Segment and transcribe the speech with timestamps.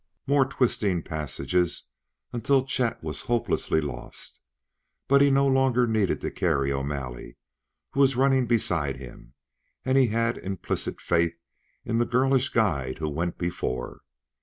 [0.25, 1.89] More twisting passages
[2.33, 4.39] until Chet was hopelessly lost.
[5.07, 7.37] But he no longer needed to carry O'Malley,
[7.91, 9.35] who was running beside him,
[9.85, 11.37] and he had implicit faith
[11.85, 14.01] in the girlish guide who went before.